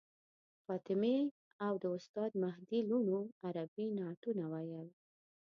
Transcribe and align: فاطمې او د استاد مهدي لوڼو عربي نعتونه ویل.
فاطمې 0.65 1.17
او 1.65 1.73
د 1.83 1.85
استاد 1.97 2.31
مهدي 2.43 2.79
لوڼو 2.89 3.19
عربي 3.47 3.85
نعتونه 3.97 4.43
ویل. 4.53 4.87